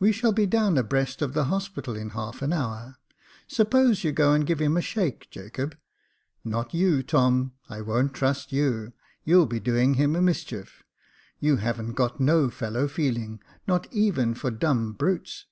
We 0.00 0.10
shall 0.10 0.32
be 0.32 0.46
down 0.46 0.76
abreast 0.78 1.22
of 1.22 1.32
the 1.32 1.44
Hospital 1.44 1.94
in 1.94 2.10
half 2.10 2.42
an 2.42 2.52
hour. 2.52 2.96
Suppose 3.46 4.02
you 4.02 4.10
go 4.10 4.32
and 4.32 4.44
give 4.44 4.58
him 4.60 4.76
a 4.76 4.80
shake, 4.82 5.30
Jacob. 5.30 5.76
Not 6.44 6.74
you, 6.74 7.04
Tom: 7.04 7.52
I 7.68 7.80
won't 7.80 8.12
trust 8.12 8.50
you— 8.50 8.94
you'll 9.24 9.46
be 9.46 9.60
doing 9.60 9.94
him 9.94 10.16
a 10.16 10.20
mischief; 10.22 10.82
you 11.38 11.58
haven't 11.58 11.92
got 11.92 12.18
no 12.18 12.50
fellow 12.50 12.88
feeling, 12.88 13.38
not 13.68 13.86
even 13.92 14.34
for 14.34 14.50
dumb 14.50 14.92
brutes." 14.92 15.46